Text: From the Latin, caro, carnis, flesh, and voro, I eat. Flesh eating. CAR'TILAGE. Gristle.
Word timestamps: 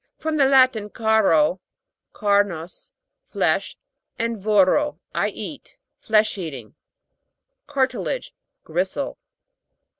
From 0.17 0.35
the 0.37 0.47
Latin, 0.47 0.89
caro, 0.89 1.61
carnis, 2.11 2.91
flesh, 3.29 3.77
and 4.17 4.35
voro, 4.41 4.97
I 5.13 5.27
eat. 5.29 5.77
Flesh 5.99 6.39
eating. 6.39 6.73
CAR'TILAGE. 7.67 8.33
Gristle. 8.63 9.19